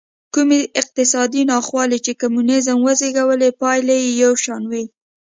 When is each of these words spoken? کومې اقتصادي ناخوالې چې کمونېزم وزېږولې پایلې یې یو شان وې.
کومې 0.33 0.61
اقتصادي 0.81 1.41
ناخوالې 1.51 1.99
چې 2.05 2.11
کمونېزم 2.21 2.77
وزېږولې 2.87 3.49
پایلې 3.61 3.97
یې 4.05 4.11
یو 4.23 4.33
شان 4.43 4.63
وې. 4.71 4.83